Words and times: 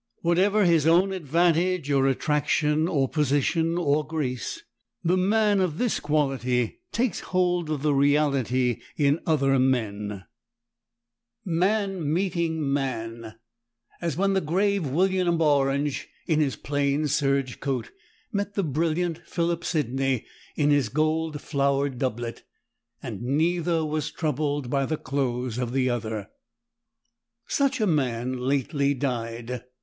Whatever 0.23 0.65
his 0.65 0.87
own 0.87 1.11
advantage 1.13 1.91
or 1.91 2.07
attraction 2.07 2.87
or 2.87 3.07
position 3.07 3.77
or 3.77 4.03
grace, 4.03 4.63
the 5.03 5.15
man 5.15 5.59
of 5.61 5.77
this 5.77 5.99
quality 5.99 6.79
takes 6.91 7.19
hold 7.19 7.69
of 7.69 7.83
the 7.83 7.93
reality 7.93 8.81
in 8.97 9.19
other 9.27 9.59
men, 9.59 10.23
man 11.45 12.11
meeting 12.11 12.73
man, 12.73 13.35
as 14.01 14.17
when 14.17 14.33
the 14.33 14.41
grave 14.41 14.87
William 14.87 15.27
of 15.35 15.39
Orange, 15.41 16.07
in 16.25 16.39
his 16.39 16.55
plain 16.55 17.07
serge 17.07 17.59
coat, 17.59 17.91
met 18.31 18.55
the 18.55 18.63
brilliant 18.63 19.19
Philip 19.27 19.63
Sidney 19.63 20.25
in 20.55 20.71
his 20.71 20.89
gold 20.89 21.39
flowered 21.41 21.99
doublet, 21.99 22.41
and 23.03 23.21
neither 23.21 23.85
was 23.85 24.09
troubled 24.09 24.67
by 24.67 24.87
the 24.87 24.97
clothes 24.97 25.59
of 25.59 25.73
the 25.73 25.91
other. 25.91 26.31
Such 27.45 27.79
a 27.79 27.85
man 27.85 28.39
lately 28.39 28.95
died. 28.95 29.63